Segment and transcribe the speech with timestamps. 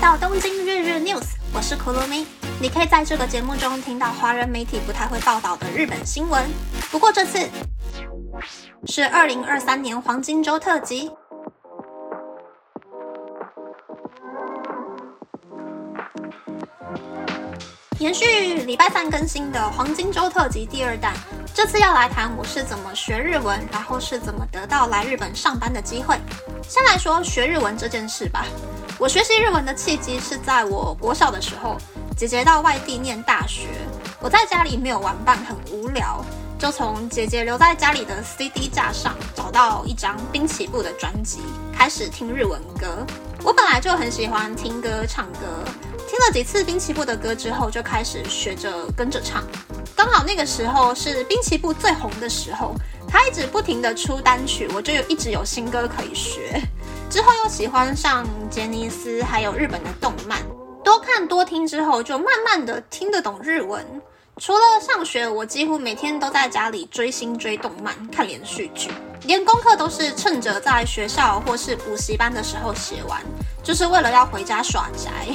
[0.00, 2.24] 到东京日日 news，我是 Kurumi。
[2.58, 6.42] 你可以在这个节目中听到华人媒体不太会报道的日本新闻。
[6.90, 7.38] 不过这次
[8.86, 11.10] 是二零二三年黄金周特辑。
[17.98, 21.12] 延续礼拜三更新的黄金周特辑第二弹，
[21.52, 26.18] 这次要来谈我是怎么学日文，然后是怎么得到来日本上班的机会。
[26.66, 28.46] 先来说学日文这件事吧。
[29.00, 31.78] 我学习日文的契机是在我国小的时候，
[32.14, 33.68] 姐姐到外地念大学，
[34.20, 36.22] 我在家里没有玩伴，很无聊，
[36.58, 41.38] 就从姐姐留在家里的 CD 架上找到一张滨崎步的专辑，
[41.72, 43.06] 开始听日文歌。
[43.42, 45.64] 我本来就很喜欢听歌唱歌。
[46.06, 49.42] 听了几次滨崎步的歌之后，就开始学着跟着唱。
[49.96, 52.74] 刚好那个时候是滨崎步最红的时候，
[53.08, 56.60] 他一直不停的出单曲，我就有一直有新歌可以学。
[57.60, 60.38] 喜欢上杰尼斯，还有日本的动漫，
[60.82, 63.84] 多看多听之后，就慢慢的听得懂日文。
[64.38, 68.90] 除了上学，我几乎每天都在家里追星、追动漫、看连续剧，
[69.24, 73.22] 连功课都是趁着在学校或是补习班的时候写完，
[73.62, 75.26] 就是为了要回家耍宅。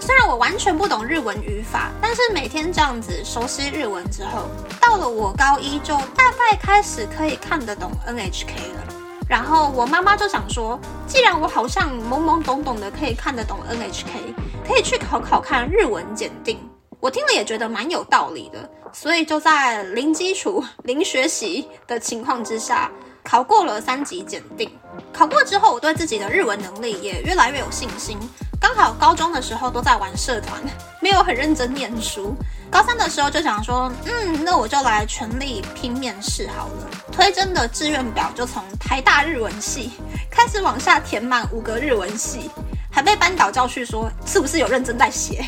[0.00, 8.99] 虽然我完全不懂日文语法，但是每天这样子熟悉日文之后，到了我高一就大概开始可以看得懂 NHK 了。
[9.30, 14.34] 然后我妈妈就想说，既然我好像懵懵懂懂的可以看得懂 NHK，
[14.66, 16.58] 可以去考考看日文检定。
[16.98, 22.90] 我听了也觉得蛮有道理的，所以就在零基础、零学习的情况之下，
[23.22, 24.68] 考过了三级检定。
[25.12, 28.18] 考过之后，我对自己的日文能力也越来越有信心。
[28.60, 30.60] 刚好高中的时候都在玩社团，
[31.00, 32.36] 没有很认真念书。
[32.70, 36.90] 高三的时候就想说，嗯，那我就来全力拼面试好了。
[37.10, 39.92] 推甄的志愿表就从台大日文系
[40.30, 42.50] 开始往下填满五个日文系，
[42.92, 45.44] 还被班导教训说是不是有认真在写。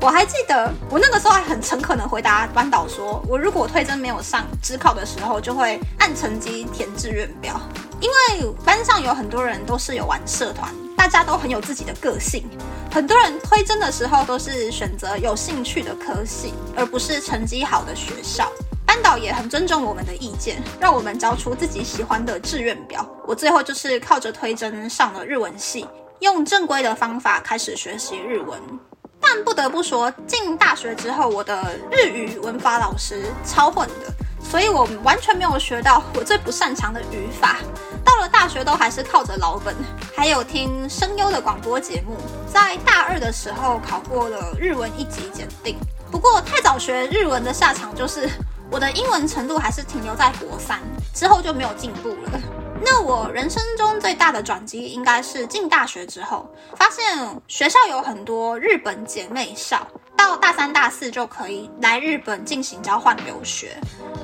[0.00, 7.60] 我还记得我那个时候还很诚恳的回答班导说，我如果推甄没有上，职考的时候就会按成绩填志愿表。
[8.00, 12.48] 因为班上有很多人都是有玩社团，大家都很有自己的个性。
[12.90, 18.50] 很多人推甄的时候都是选择有兴趣的科系，而不是成绩好的学校。
[18.86, 23.06] 班导也很尊重我们的意见，让我们交出自己喜欢的志愿表。
[23.26, 25.86] 我最后就是靠着推甄上了日文系，
[26.20, 28.58] 用正规的方法开始学习日文。
[29.20, 34.25] 但不得不说，进大学之后，我的日语文法老师超混的。
[34.42, 37.56] 所以我完全没有学到 我最不擅长的语法。
[38.04, 39.74] 到了大学都还是靠着老本，
[40.16, 42.16] 还有听声优的广播节目。
[42.46, 45.76] 在大二的时候考过了日文一级检定。
[46.10, 48.30] 不过太早学日文的下场就是
[48.70, 50.80] 我的英文程度还是停留在国三，
[51.12, 52.40] 之后就没有进步了。
[52.82, 59.86] 那我人生中最大的转机应该是进大学之后，发现学校有很多日本姐妹校。
[60.16, 63.76] 到大三、大四就可以来日本进行交换留学。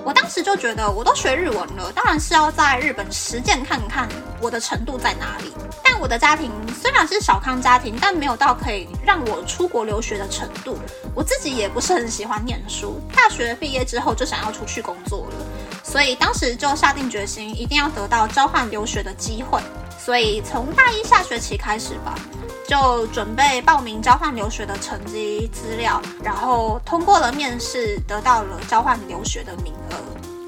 [0.04, 4.08] 我当时就觉得，我都学日文了，当然是要在日本实践看看
[4.41, 5.52] 我的程度在哪里。
[5.84, 10.76] 但我的家庭虽然是小康家庭，但没有到可以让我出国留学的程度。
[11.14, 15.46] 我自己也不是很喜欢念书，大学毕业之后就想要出去工作了，
[15.92, 19.60] 所以当时就下定决心，一定要得到交换留学的机会。
[19.98, 22.19] 所以从大一下学期开始吧。
[22.66, 29.97] 就准备报名交换留学的成绩资料，然后通过了面试，得到了交换留学的名额。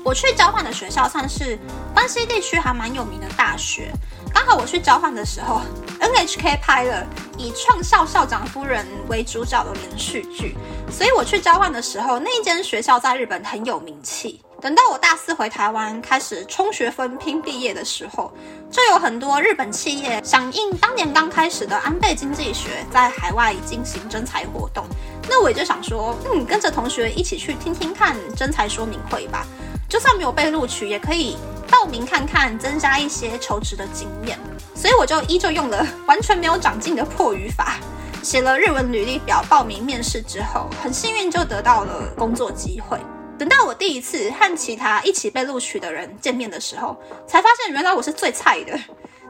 [0.03, 1.59] 我去交换的学校算是
[1.93, 3.93] 关西地区还蛮有名的大学。
[4.32, 5.61] 刚好我去交换的时候
[6.00, 7.06] ，NHK 拍了
[7.37, 10.56] 以创校校长夫人为主角的连续剧，
[10.91, 14.41] 所以我去交换的时候，那间学校在日本很有名气。
[14.64, 18.32] 等到我大四回台湾开始冲学分拼毕业的时候，
[18.70, 24.86] 就有很多日本企业响应当年刚开始的安倍经济学，在海外进行征才活动。
[25.28, 29.47] 那我也就想说，嗯，跟着同学一起去听听看征才说明会吧。
[29.86, 31.36] 就算没有被录取，也可以
[31.70, 34.38] 报名看看，增加一些求职的经验。
[34.75, 37.76] 所以我就依旧用了完全没有长进的破语法，
[38.22, 42.99] 写了日文履历表，报名面试之后，很幸运就得到了工作机会。
[43.44, 46.96] 等到我第一次和其他一起被录取的人见面的时候，
[47.26, 48.73] 才发现原来我是最菜的。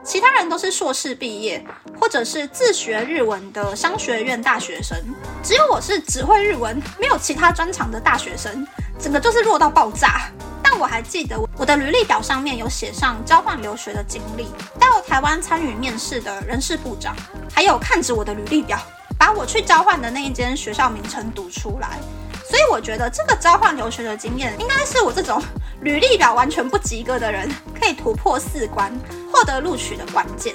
[0.05, 1.61] 其他人都是硕士毕业，
[1.99, 4.97] 或者是自学日文的商学院大学生，
[5.43, 8.65] 只有我是只会日文，没有其他专长的大学生，
[8.97, 10.31] 整个就是弱到爆炸。
[10.63, 14.47] 但我还记得我的履历表上面有写上交换留学的经历，
[14.79, 17.13] 到台湾参与面试的人事部长，
[17.53, 18.79] 还有看着我的履历表，
[19.19, 21.99] 把我去交换的那一间学校名称读出来。
[22.47, 25.41] 所以我觉得这个交换留学的经验，应该是我这种
[25.81, 27.49] 履历表完全不及格的人
[27.79, 28.91] 可以突破四关、
[29.31, 30.53] 获得录取的关键。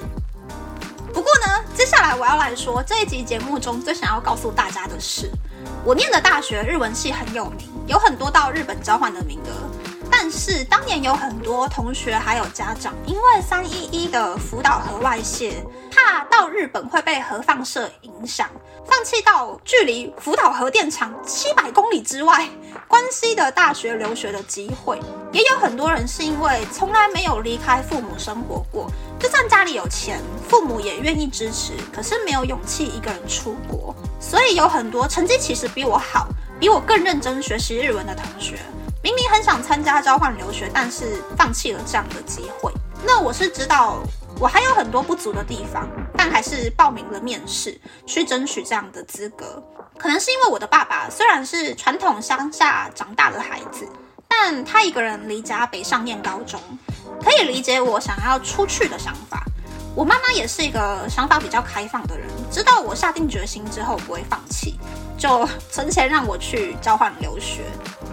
[1.12, 5.28] 不过呢，接下来我要来说这一集节目中最想要告诉大家的是，
[5.84, 9.50] 我念的大学日文系很有名，有很多到日本交换的名额。
[10.12, 18.48] 但是当年有很多同学还有家长，因为三一一的福岛核外泄，怕到日本会被核放射影响，
[18.90, 22.46] 放弃到距离福岛核电厂七百公里之外
[22.88, 25.00] 关西的大学留学的机会。
[25.30, 33.94] 也有很多人是因为从来没有离开父母生活过，就算家里有钱，父母也愿意支持，可是没有勇气一个人出国。
[34.18, 36.26] 所以有很多成绩其实比我好，
[36.58, 38.58] 比我更认真学习日文的同学。
[39.02, 42.72] 明明很想参加交换留学，但是放弃了这样的机会。
[43.06, 44.02] 那我是知道
[44.38, 45.88] 我还有很多不足的地方，
[46.22, 49.64] 但还是报名了面试，去争取这样的资格。
[49.96, 53.88] 可能是因为我的爸爸虽然是传统乡下长大的孩子，
[54.28, 56.60] 但他一个人离家北上念高中，
[57.24, 59.42] 可以理解我想要出去的想法。
[59.96, 64.78] 我妈妈也是一个想法比较开放的人，知道我下定决心之后不会放弃，
[65.16, 67.64] 就存钱让我去交换留学。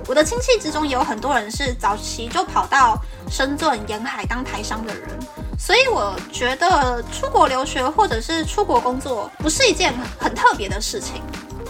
[0.07, 2.97] 我的亲戚之中也有很多人是早期就跑到
[3.29, 5.09] 深圳沿海当台商的人，
[5.57, 11.21] 所以我觉得出国留学或者是出国工作不是一件很特别的事情。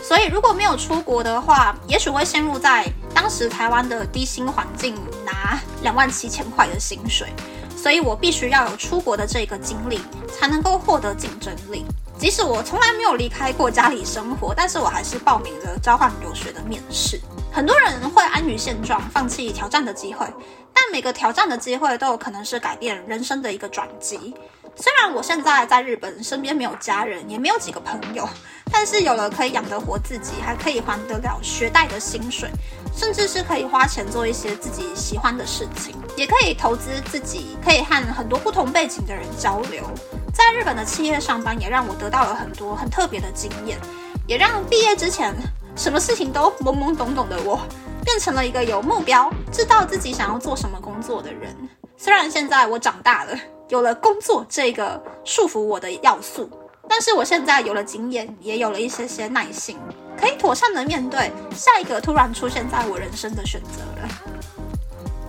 [0.04, 4.96] 所以如果没有出国的话，也许会陷入在当时台湾的低薪环境，
[5.26, 7.28] 拿两万七千块的薪水。
[7.76, 10.02] 所以我必须要有出国的这个经历，
[10.38, 11.86] 才能够获得竞争力。
[12.18, 17.22] 即使我从来没有离开过家里生活，但是我还是报名了交换留学的面试。
[17.52, 20.28] 很多人会安于现状，放弃挑战的机会，
[20.74, 24.36] 但每个挑战的机会都有可能是改变人生的一个转机。
[24.76, 28.30] 虽然我现在在日本，身边没有家人，也没有几个朋友，
[28.72, 32.48] 但是有了可以养得活自己，还可以还得了学贷的薪水，
[32.96, 39.84] 甚至是可以花钱做一些自己喜欢的事情，也可以投资自己，可以和很多不同背景的人交流。
[40.32, 43.80] 在日本的企业上班，也让我得到了很多很特别的经验，
[44.28, 45.34] 也让毕业之前。
[45.78, 47.60] 什么事情都懵懵懂懂的我，
[48.04, 51.56] 变成了一个有目标、知道自己想要做什么工作的人。
[51.96, 53.38] 虽然现在我长大了，
[53.70, 56.50] 有了工作这个束缚我的要素，
[56.90, 59.78] 但是我现在有了经验，也有了一些些耐心，
[60.20, 64.10] 可以妥善的面对下一个突然出现在我人生的选择了。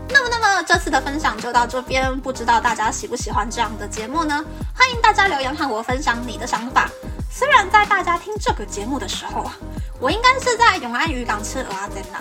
[0.09, 4.43] 那么，那么这次的分享就到这边，不知道大家喜不喜欢这样的节目呢？
[4.75, 6.89] 欢迎大家留言和我分享你的想法。
[7.31, 9.55] 虽然在大家听这个节目的时候啊。
[10.01, 12.21] 我应该是在永安渔港吃蚵仔煎啦，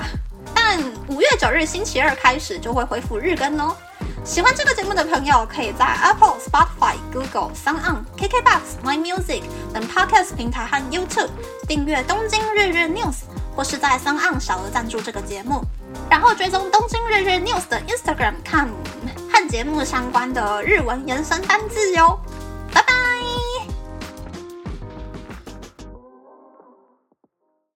[0.53, 3.75] 但五月九日星期二开始就会恢复日更哦。
[4.23, 9.43] 喜欢这个节目的朋友，可以在 Apple、Spotify、Google、Sound On、KKBox、My Music
[9.73, 11.29] 等 Podcast 平台和 YouTube
[11.67, 13.15] 订阅东京日日 News，
[13.55, 15.61] 或是在 Sound On 小额赞助这个节目，
[16.09, 18.67] 然后追踪东京日日 News 的 Instagram 看
[19.31, 22.19] 和节目相关的日文延伸单字哟。
[22.73, 23.06] 拜拜